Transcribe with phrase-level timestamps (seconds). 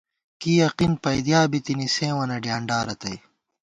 [0.39, 3.15] کی یقین پَئیدِیا بِتِنی، سیوں وَنہ ڈیانڈارتئ